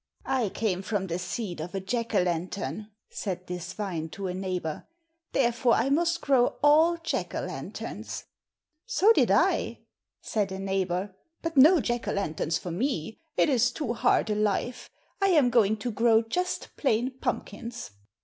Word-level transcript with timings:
"I 0.25 0.49
came 0.49 0.81
from 0.81 1.05
the 1.05 1.19
seed 1.19 1.61
of 1.61 1.75
a 1.75 1.79
Jack 1.79 2.15
o' 2.15 2.23
lantern," 2.23 2.89
said 3.11 3.45
this 3.45 3.73
vine 3.73 4.09
to 4.09 4.25
a 4.25 4.33
neighbour, 4.33 4.87
"therefore 5.31 5.75
I 5.75 5.91
must 5.91 6.21
grow 6.21 6.57
all 6.63 6.97
Jack 6.97 7.35
o' 7.35 7.41
lanterns." 7.41 8.23
"So 8.87 9.13
did 9.13 9.29
I," 9.29 9.81
said 10.19 10.51
a 10.51 10.57
neighbour, 10.57 11.13
"but 11.43 11.55
no 11.55 11.79
Jack 11.79 12.07
o' 12.07 12.13
lanterns 12.13 12.57
for 12.57 12.71
me. 12.71 13.19
It 13.37 13.47
is 13.47 13.69
too 13.71 13.93
hard 13.93 14.31
a 14.31 14.35
life. 14.35 14.89
I 15.21 15.27
am 15.27 15.51
going 15.51 15.77
to 15.77 15.91
grow 15.91 16.23
just 16.23 16.75
plain 16.77 17.19
pumpkins." 17.19 17.91